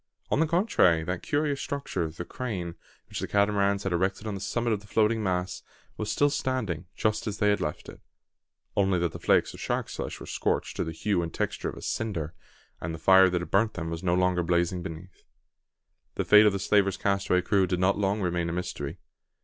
[0.31, 2.73] On the contrary, that curious structure, the crane,
[3.07, 5.61] which the Catamarans had erected on the summit of the floating mass,
[5.95, 8.01] was still standing just as they had left it;
[8.75, 11.75] only that the flakes of shark's flesh were scorched to the hue and texture of
[11.77, 12.33] a cinder,
[12.81, 15.21] and the fire that had burnt them was no longer blazing beneath.
[16.15, 18.97] The fate of the slaver's castaway crew did not long remain a mystery.